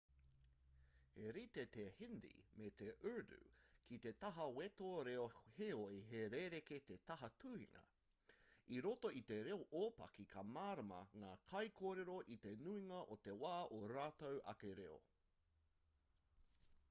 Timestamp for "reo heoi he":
5.07-6.21